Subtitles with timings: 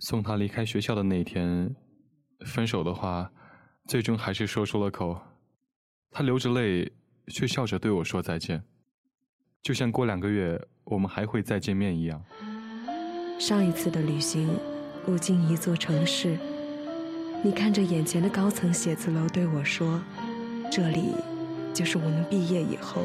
[0.00, 1.76] 送他离开学校的那天，
[2.46, 3.30] 分手的话，
[3.86, 5.20] 最终还是说出了口。
[6.10, 6.90] 他流着泪，
[7.28, 8.64] 却笑着对我说再见，
[9.62, 12.24] 就像过两个月我们还会再见面一样。
[13.38, 14.48] 上一次的旅行，
[15.06, 16.38] 路经一座城市，
[17.44, 20.02] 你看着眼前的高层写字楼对我说
[20.72, 21.12] ：“这里，
[21.74, 23.02] 就是我们毕业以后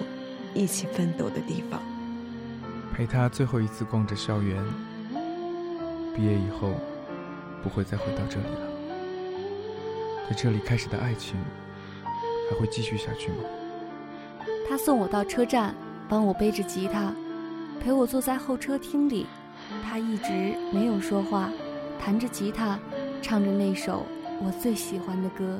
[0.53, 1.83] 一起奋斗的地方。”
[2.95, 4.63] 陪他最后一次逛着校园，
[6.15, 6.71] 毕业以后
[7.61, 8.67] 不会再回到这里了。
[10.29, 11.35] 在这里开始的爱情。
[12.47, 13.37] 还会继续下去吗？
[14.69, 15.73] 他送我到车站，
[16.07, 17.11] 帮我背着吉他，
[17.81, 19.25] 陪我坐在候车厅里。
[19.83, 21.49] 他一直没有说话，
[21.99, 22.79] 弹着吉他，
[23.19, 24.05] 唱着那首
[24.43, 25.59] 我最喜欢的歌。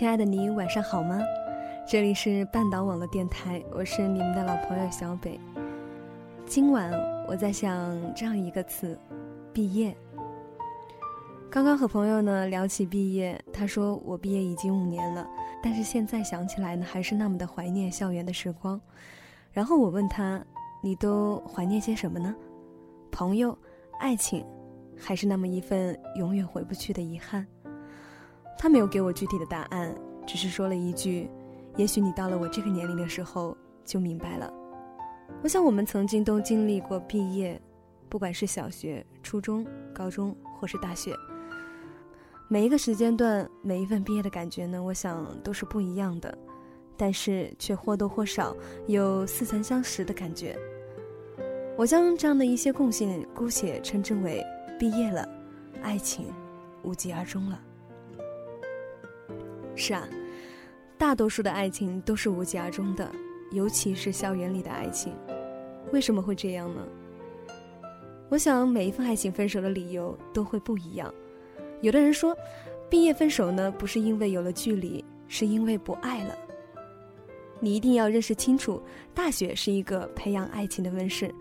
[0.00, 1.20] 亲爱的你，晚上好吗？
[1.86, 5.38] 这里是半岛网络电台，我是你们的老朋友小北。
[6.46, 6.90] 今晚
[7.28, 8.98] 我在想这样一个词：
[9.52, 9.94] 毕业。
[11.50, 15.28] 刚刚和朋友呢聊起毕业，他说我毕业已经五年了，
[15.62, 18.80] 但是现在想起来呢，还是那么的怀念校园的时光。
[19.52, 20.42] 然后我问他
[20.82, 22.34] ：“你都怀念些什么呢？
[23.12, 23.54] 朋友、
[23.98, 24.42] 爱情，
[24.96, 27.46] 还是那么一份永远回不去的遗憾？”
[28.62, 29.94] 他没有给我具体的答案，
[30.26, 31.30] 只是说了一句。
[31.76, 34.52] 也许你到了我这个年龄的时候就明白了。
[35.42, 37.58] 我想我们曾经都经历过毕业，
[38.10, 41.16] 不管是小学、初中、高中或是大学，
[42.48, 46.36] 每一个时间段、每一份毕业的感觉呢，我想都是不一样的，
[46.98, 48.54] 但是却或多或少
[48.86, 50.54] 有似曾相识的感觉。
[51.78, 54.44] 我将这样的一些共性姑且称之为
[54.78, 55.26] 毕业了，
[55.80, 56.26] 爱情
[56.82, 57.58] 无疾而终了。
[59.74, 60.08] 是啊。
[60.98, 63.10] 大多数的爱情都是无疾而终的，
[63.52, 65.14] 尤其是校园里的爱情。
[65.92, 66.86] 为什么会这样呢？
[68.28, 71.12] 我想每一份爱情分手的理由都会不一样。
[71.80, 72.36] 有的人说，
[72.90, 76.36] 毕业分手呢，不是因为有了距离，是因为不爱了。
[77.58, 78.82] 你一定要认识清楚，
[79.14, 81.34] 大学是一个培养爱情的温室，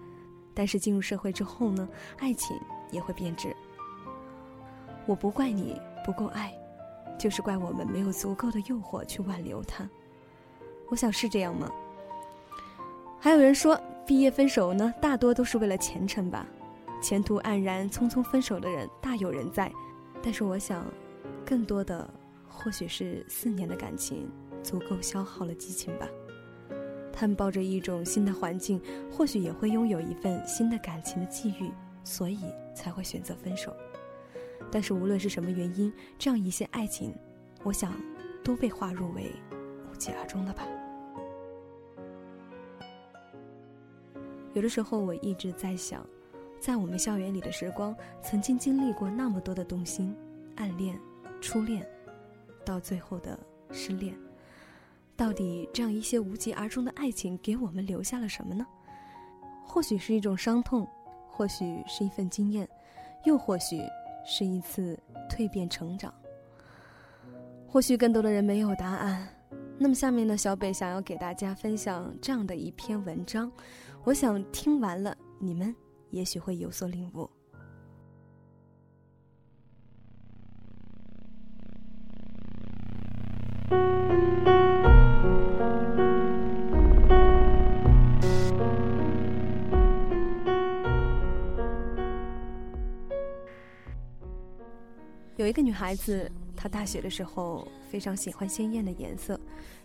[0.53, 1.87] 但是进入社会之后呢，
[2.17, 2.57] 爱情
[2.91, 3.53] 也会变质。
[5.05, 6.53] 我不怪你不够爱。
[7.19, 9.87] 就是怪我们没有足够的诱惑去挽留他，
[10.87, 11.69] 我想是这样吗？
[13.19, 16.47] 还有人说毕业分手呢，大多都是为了前程吧，
[17.03, 19.69] 前途黯然匆匆分手的人大有人在，
[20.23, 20.85] 但是我想，
[21.45, 22.09] 更多的
[22.47, 24.31] 或许是四年的感情
[24.63, 26.07] 足够消耗了激情吧。
[27.11, 28.81] 他们抱着一种新的环境，
[29.11, 31.69] 或许也会拥有一份新的感情的际遇，
[32.05, 32.39] 所以
[32.73, 33.75] 才会选择分手。
[34.71, 37.13] 但是无论是什么原因，这样一些爱情，
[37.63, 37.93] 我想，
[38.43, 39.31] 都被划入为
[39.91, 40.63] 无疾而终了吧。
[44.53, 46.05] 有的时候我一直在想，
[46.59, 50.15] 在我们校园里的时光，曾经经历过那么多的动心、
[50.55, 50.99] 暗恋、
[51.39, 51.87] 初恋，
[52.65, 53.39] 到最后的
[53.71, 54.15] 失恋，
[55.15, 58.65] 到底这样一些无疾而终的爱情给我们留下了什么呢？
[59.63, 60.87] 或许是一种伤痛，
[61.27, 62.67] 或许是一份经验，
[63.25, 63.81] 又或许……
[64.31, 64.95] 是一次
[65.27, 66.13] 蜕变成长。
[67.67, 69.27] 或许更多的人没有答案。
[69.79, 73.51] 那么下面呢，小北想要给大家分享这样的一篇文章，
[74.03, 75.75] 我想听完了，你们
[76.11, 77.29] 也许会有所领悟。
[95.49, 99.39] 一个女孩子，她大学的时候非常喜欢鲜艳的颜色，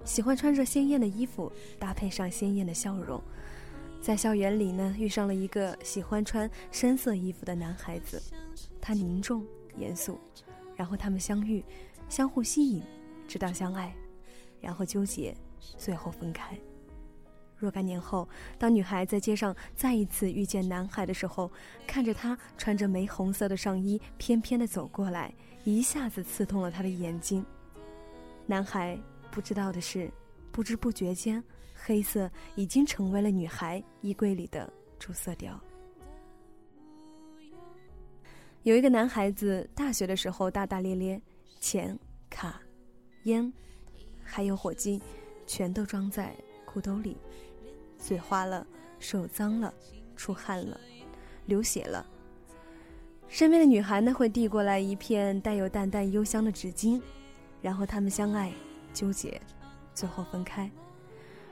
[0.04, 3.19] 喜欢穿着鲜艳的衣服，搭配上鲜艳的笑容。
[3.98, 8.22] 在校园里呢，遇上了一个喜欢穿深色衣服的男孩子，
[8.78, 9.42] 他凝重
[9.78, 10.20] 严肃，
[10.76, 11.64] 然后他们相遇，
[12.10, 12.82] 相互吸引，
[13.27, 13.97] 直到相爱，
[14.60, 15.34] 然后纠结，
[15.78, 16.54] 最后分开。
[17.56, 18.28] 若干年后，
[18.59, 21.50] 当女孩在街上再一次遇见男孩的时候，
[21.86, 25.33] 看着他穿着玫红色的上衣翩翩地走过来，
[25.65, 27.45] 一下子刺痛了他的眼睛。
[28.47, 28.99] 男孩
[29.31, 30.11] 不知道的是，
[30.53, 31.43] 不知不觉间，
[31.75, 35.59] 黑色已经成为了女孩衣柜里的主色调。
[38.63, 41.21] 有一个男孩子，大学的时候大大咧咧，
[41.61, 41.99] 钱、
[42.31, 42.61] 卡、
[43.25, 43.53] 烟，
[44.22, 45.03] 还有火机，
[45.47, 46.34] 全都装在
[46.65, 47.16] 裤兜里。
[47.99, 48.66] 嘴花了，
[48.99, 49.72] 手脏了，
[50.16, 50.78] 出汗了，
[51.47, 52.07] 流血了。
[53.34, 57.03] 身边的女孩呢会递过来一片带有淡淡幽香的纸巾，
[57.60, 58.53] 然后他们相爱、
[58.92, 59.42] 纠结，
[59.92, 60.71] 最后分开。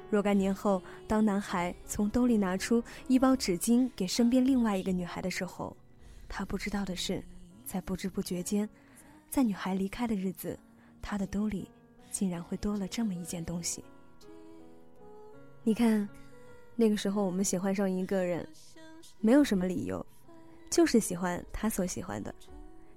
[0.09, 5.77] 若干年后，当男孩从兜里拿出一包纸巾给身边另外一个女孩的时候，
[6.29, 7.21] 他不知道的是，
[7.67, 8.69] 在不知不觉间，
[9.29, 10.57] 在女孩离开的日子，
[11.03, 11.69] 他的兜里
[12.13, 13.83] 竟然会多了这么一件东西。
[15.65, 16.09] 你看，
[16.77, 18.49] 那个时候我们喜欢上一个人，
[19.19, 20.07] 没有什么理由。
[20.73, 22.35] 就是喜欢他所喜欢的，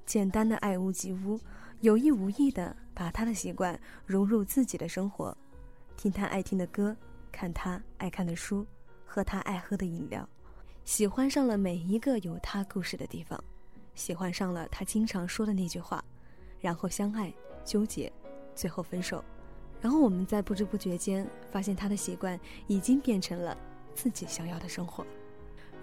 [0.06, 1.38] 简单的爱屋及乌，
[1.82, 5.38] 有意无意的把他的习惯融入自己的生活，
[5.98, 6.96] 听他爱听的歌，
[7.34, 8.66] 看他爱看的书，
[9.06, 10.26] 喝他爱喝的饮料，
[10.86, 13.38] 喜欢上了每一个有他故事的地方，
[13.94, 16.02] 喜欢上了他经常说的那句话，
[16.62, 17.34] 然后相爱
[17.66, 18.10] 纠结，
[18.56, 19.22] 最后分手，
[19.82, 23.58] 然后我们在不知不觉间发现他的习惯已经变成了
[23.94, 25.06] 自己想要的生活。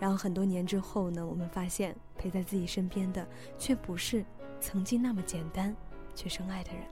[0.01, 3.27] 然后很多年之后呢，我们发现陪在自己身边的，
[3.59, 4.25] 却不是
[4.61, 5.75] 曾经那么简单
[6.15, 6.83] 却深爱的人。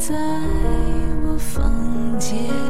[0.00, 0.14] 在
[1.26, 2.69] 我房间。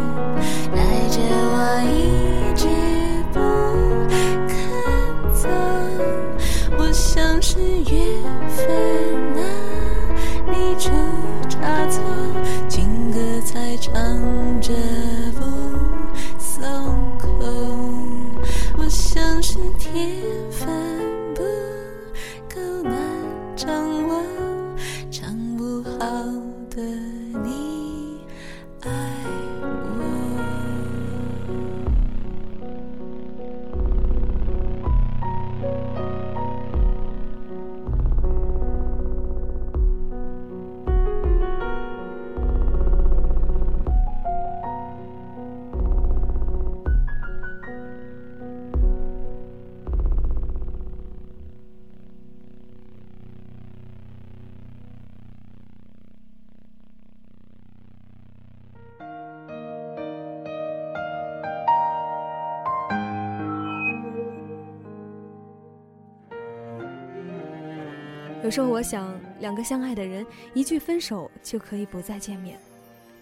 [68.51, 72.59] 有时候我想，两个相爱的人，一句分手就可以不再见面，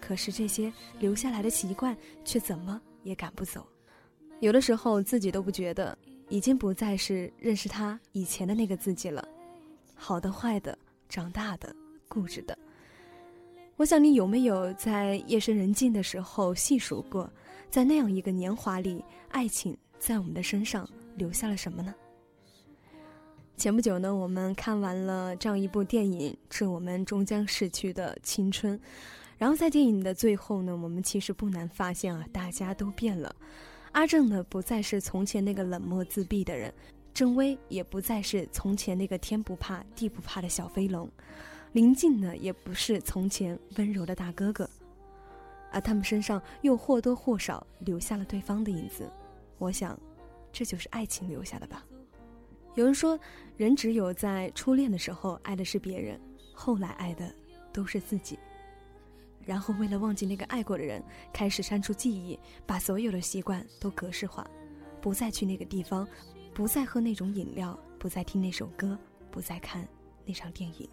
[0.01, 1.95] 可是这些留下来的习惯
[2.25, 3.63] 却怎么也赶不走。
[4.39, 5.95] 有的时候自己都不觉得，
[6.29, 9.23] 已经不再是认识他以前的那个自己了，
[9.93, 10.75] 好的、坏的、
[11.07, 11.75] 长大的、
[12.07, 12.57] 固执的。
[13.75, 17.31] 我想你有没有在夜深人静的时候细数过，
[17.69, 21.93] 在那样一个年华里，爱情在我们的身上留下了什么呢？
[23.59, 28.79] 前不久呢，我们看完了这样一部电影《致我们终将逝去的青春》，
[29.37, 33.35] 然后在电影的最后呢，我们其实不难发现啊，大家都变了。
[33.91, 36.73] 阿正呢，不再是从前那个冷漠自闭的人，
[37.13, 41.09] 郑薇也不再是从前那个天不怕地不怕的小飞龙，
[41.73, 44.69] 林静呢，也不是从前温柔的大哥哥，
[45.69, 49.11] 而他们身上又或多或少留下了对方的影子。
[49.57, 49.99] 我想，
[50.49, 51.83] 这就是爱情留下的吧。
[52.75, 53.19] 有人说，
[53.57, 56.19] 人只有在初恋的时候爱的是别人，
[56.53, 57.33] 后来爱的
[57.73, 58.37] 都是自己。
[59.45, 64.47] 然后为了忘记那个爱过的人，开始删除记忆，把所有的习惯都格式化，
[65.01, 66.07] 不再去那个地方，
[66.53, 68.97] 不再喝那种饮料，不再听那首歌，
[69.31, 69.87] 不再看
[70.23, 70.87] 那场电影，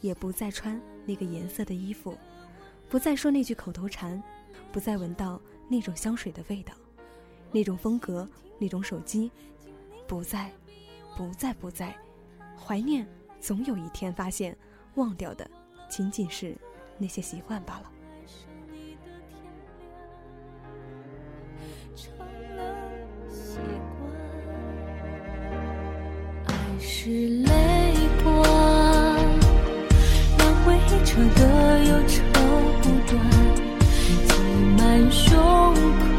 [0.00, 2.16] 也不再穿那个颜色的衣服，
[2.88, 4.20] 不再说那句口头禅，
[4.72, 6.72] 不再闻到那种香水的味道，
[7.52, 8.26] 那种风格，
[8.58, 9.30] 那种手机，
[10.06, 10.50] 不再，
[11.20, 11.94] 不再，不再，
[12.56, 13.06] 怀念，
[13.40, 14.56] 总有一天发现，
[14.94, 15.46] 忘掉的，
[15.86, 16.56] 仅仅是
[16.96, 17.90] 那些习惯罢了。
[26.78, 28.42] 是泪光，
[30.38, 32.22] 让回忆扯得又扯
[32.80, 33.20] 不断，
[34.24, 34.32] 挤
[34.78, 35.28] 满胸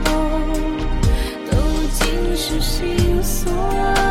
[0.03, 0.11] 口
[1.49, 1.57] 都
[1.89, 4.10] 尽是心酸。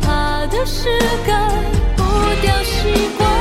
[0.00, 0.88] 怕的是
[1.26, 1.48] 改
[1.96, 2.02] 不
[2.40, 3.31] 掉习惯，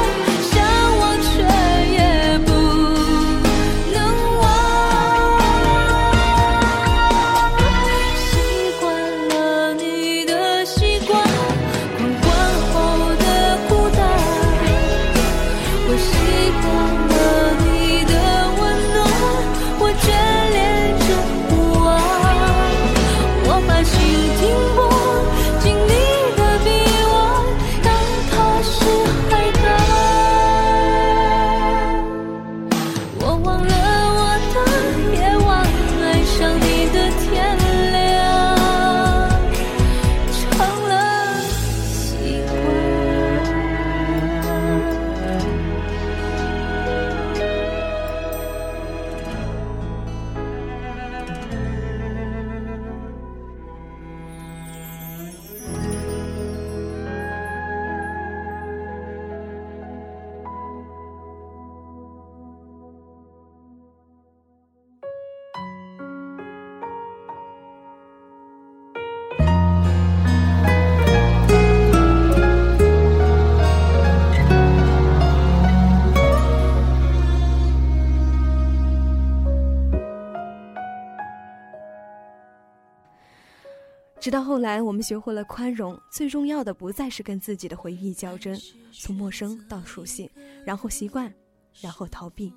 [84.22, 88.56] 直到后来，我们学会了宽容，最重要的不再是跟自己的回忆较真，
[88.94, 90.30] 从陌生到熟悉，
[90.64, 91.34] 然后习惯，
[91.82, 92.54] 然后逃避，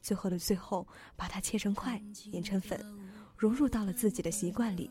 [0.00, 0.86] 最后的最后，
[1.16, 2.00] 把它切成块，
[2.30, 2.80] 碾成粉，
[3.36, 4.88] 融入到了自己的习惯里，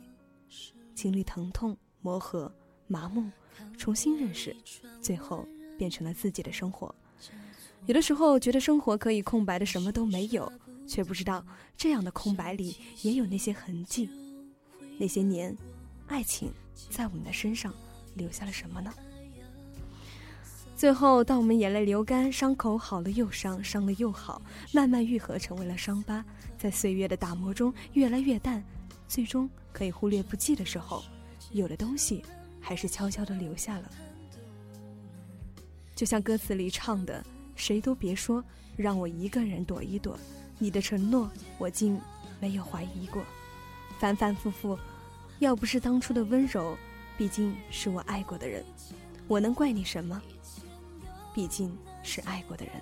[0.94, 2.54] 经历疼痛、磨合、
[2.88, 3.32] 麻木，
[3.78, 4.54] 重新认识，
[5.02, 5.48] 最后
[5.78, 6.94] 变成了自己的生活。
[7.86, 10.52] 有的时候觉得生活可以空白的什么都没有，
[10.86, 11.42] 却不知道
[11.78, 14.10] 这样的空白里也有那些痕迹，
[15.00, 15.58] 那些年。
[16.10, 16.51] 爱情
[16.89, 17.74] 在我们的身上
[18.16, 18.92] 留下了什么呢？
[20.75, 24.42] 最后，当我们眼泪流干，伤口好了又伤，伤了又好，
[24.74, 26.25] 慢慢愈合成为了伤疤，
[26.58, 28.63] 在岁月的打磨中越来越淡，
[29.08, 31.04] 最终可以忽略不计的时候，
[31.51, 32.24] 有的东西
[32.60, 33.92] 还是悄悄地留下了。
[35.96, 37.24] 就像歌词里唱的
[37.56, 38.44] ：“谁都别说，
[38.75, 40.18] 让我一个人躲一躲，
[40.58, 42.01] 你的承诺我竟
[42.39, 43.22] 没有怀疑过，
[44.00, 44.80] 反反复复。”
[45.39, 46.77] 要不是当初的温柔，
[47.17, 48.63] 毕竟是我爱过的人，
[49.25, 50.22] 我能怪你什么？
[51.34, 52.74] 毕竟是爱过的人，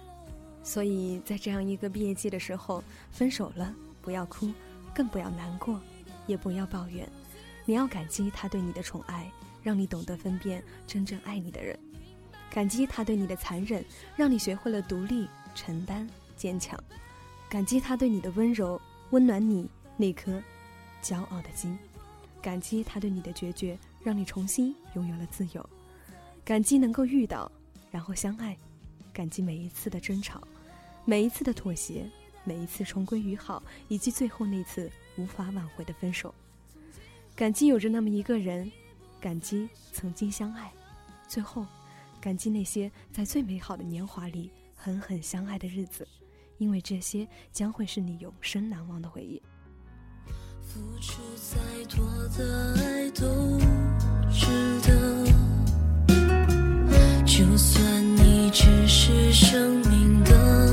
[0.64, 3.72] 所以在这样一个毕业季的时候，分手了
[4.02, 4.52] 不要哭，
[4.94, 5.80] 更不要难过，
[6.26, 7.08] 也不要抱怨，
[7.64, 11.78] 你要感激他对你的宠爱，让你懂得分辨真正爱你的人；
[12.50, 13.86] 感激他对你的残忍，
[14.16, 16.76] 让你学会了独立、承担、坚强；
[17.48, 20.42] 感激他对你的温柔，温暖你那颗
[21.04, 21.78] 骄傲的心。
[22.42, 25.62] 感激他对你的决绝，让你重新拥有了自由；
[26.46, 27.52] 感激能够遇到，
[27.92, 28.56] 然后相爱；
[29.12, 30.42] 感激每一次的争吵，
[31.04, 32.10] 每一次的妥协，
[32.44, 36.34] 每一次重归于好，以及最后那次无法挽回的分手。
[37.36, 38.72] 感激有着那么一个人，
[39.20, 40.72] 感激曾经相爱，
[41.28, 41.66] 最后，
[42.22, 46.08] 感激那些在最美好的年华里狠狠相爱的日子，
[46.58, 49.42] 因为这些将会是你永生难忘的回忆。
[50.68, 51.58] 付出再
[51.96, 52.06] 多
[52.38, 53.26] 的爱都
[54.30, 54.48] 值
[54.86, 54.92] 得。
[57.26, 57.82] 就算
[58.18, 60.67] 你只是生命的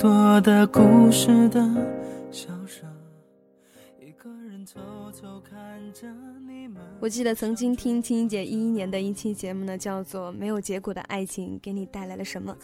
[0.00, 1.60] 多的故事的
[2.32, 2.86] 小舍，
[4.00, 4.80] 一个人偷
[5.12, 5.52] 偷看
[5.92, 6.08] 着
[6.48, 6.80] 你们。
[7.00, 12.56] 我记得曾经听青姐一一年的一期节目呢，叫做《没有结果的爱情给你带来了什么》。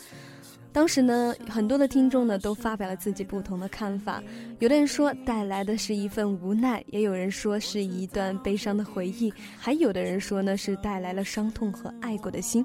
[0.73, 4.23] 当时呢，很多的听众呢都发表了自己不同的看法，
[4.59, 12.65] 有的人说带来的是一份无奈，也有人说是一段悲伤的回忆，还有的人说呢是带来了伤痛和爱过的心。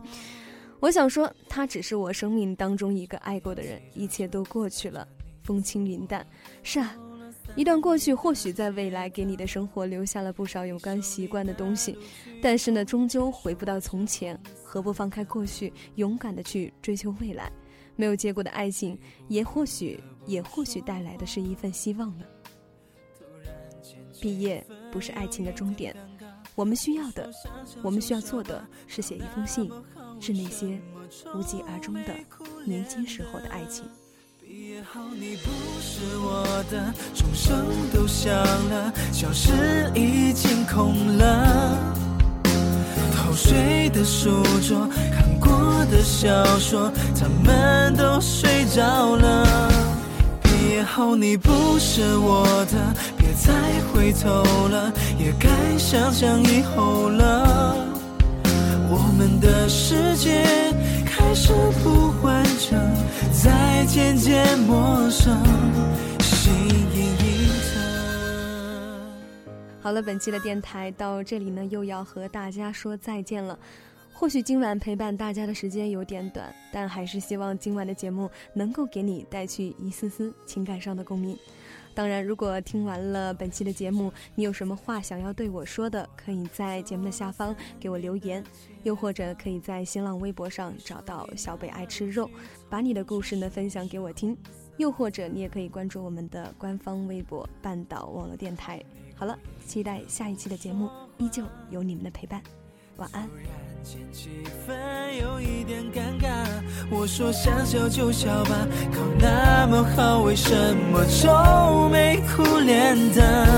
[0.82, 5.08] 我想说，他只是我生命当中一个爱过的人，一切都过去了，
[5.44, 6.26] 风轻云淡。
[6.64, 6.98] 是啊，
[7.56, 11.96] 一段过去，或许在未来给你的生活留下了不少有关习惯的东西，
[12.42, 14.38] 但是呢，终究回不到从前。
[14.64, 17.52] 何不放开过去，勇敢的去追求未来？
[17.96, 22.26] 没有结果的爱情，也或许，也或许带来的是一份希望呢。
[24.20, 25.96] 毕业不是爱情的终点，
[26.56, 27.30] 我们需要的，
[27.84, 29.70] 我们需要做的是写一封信。
[30.22, 30.80] 是那些
[31.34, 32.14] 无疾而终的
[32.64, 33.84] 年轻时候的爱情。
[34.40, 35.50] 毕业后你不
[35.82, 38.36] 是我的，钟声都响
[38.70, 39.52] 了，教室
[39.96, 41.96] 已经空了。
[43.16, 45.50] 偷睡的书桌，看过
[45.90, 49.72] 的小说，他们都睡着了。
[50.44, 53.52] 毕业后你不是我的，别再
[53.92, 57.91] 回头了，也该想想以后了。
[59.22, 60.44] 们的世界
[61.06, 61.54] 开始
[61.84, 62.76] 不完整，
[63.32, 65.38] 再渐渐陌生，
[66.20, 67.78] 心隐隐的。
[69.80, 73.60] 好了，本期的电台到这里呢，又要和大家说再见了。
[74.12, 81.38] 或许今晚陪伴大家的时间有点短，但还是希望今晚的节目能够给你带去一丝丝情感上的共鸣。
[81.94, 88.44] 当然，如果听完了本期的节目，你有什么话想要对我说的，可以在节目的下方给我留言，
[88.84, 92.30] 又或者可以在新浪微博上找到小北爱吃肉，
[92.70, 94.38] 把你的故事呢分享给我听。
[94.78, 98.84] 又或者你也可以关注我们的官方微博“半岛网络电台”。
[99.14, 102.61] 好了，期待下一期的节目，依旧有你们的陪伴。
[102.98, 103.28] 晚安。
[103.84, 104.30] 间气
[104.68, 104.74] 氛
[105.22, 106.28] 有一点尴尬，
[106.90, 110.52] 我说想笑就笑吧，考那么好，为什
[110.92, 113.58] 么愁眉苦脸的？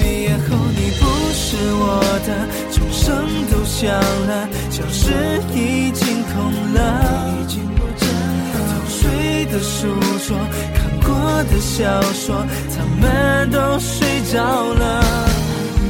[0.00, 2.28] 毕业后你不是我的，
[2.72, 3.94] 钟声都响
[4.26, 5.12] 了，教室
[5.54, 7.36] 已经空了。
[7.48, 9.86] 偷睡的书
[10.26, 10.36] 桌，
[10.74, 15.27] 看过的小说，他们都睡着了。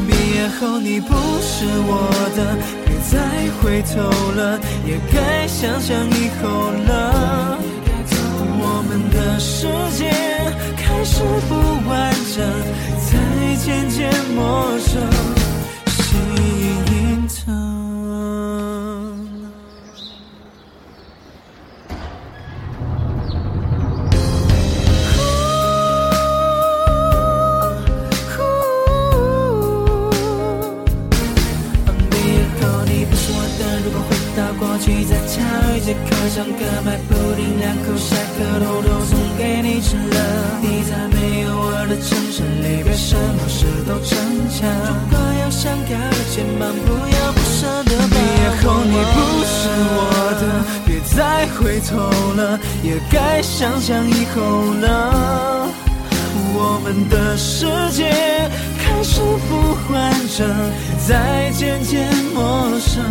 [0.09, 3.18] 毕业后你不是我的，别再
[3.61, 4.01] 回头
[4.33, 7.59] 了，也该想想以后了。
[8.61, 10.11] 我们的世界
[10.77, 11.55] 开始不
[11.88, 12.37] 完整，
[13.05, 13.07] 才
[13.62, 15.03] 渐渐陌生，
[49.81, 54.41] 我的，别再回头了，也该想想以后
[54.75, 55.69] 了。
[56.61, 58.11] 我们的世界
[58.79, 60.45] 开始呼唤着，
[61.07, 63.05] 再渐渐陌生